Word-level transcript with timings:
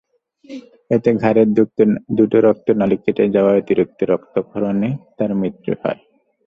এতে 0.91 1.09
ঘাড়ের 1.21 1.47
দুটি 2.17 2.37
রক্তনালি 2.41 2.97
কেটে 3.03 3.23
যাওয়ায় 3.35 3.61
অতিরিক্ত 3.61 3.99
রক্তক্ষরণে 4.11 4.89
তাঁর 5.17 5.31
মৃত্যু 5.41 5.71
হয়। 5.81 5.99